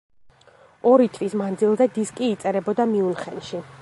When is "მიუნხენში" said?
2.95-3.63